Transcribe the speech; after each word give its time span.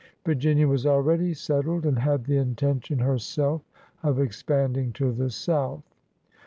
Vir 0.25 0.33
ginia 0.33 0.67
was 0.67 0.87
already 0.87 1.31
settled 1.31 1.85
and 1.85 1.99
had 1.99 2.25
the 2.25 2.35
intention 2.35 2.97
herself 2.97 3.61
of 4.01 4.19
expanding 4.19 4.91
to 4.93 5.11
the 5.11 5.29
south. 5.29 5.83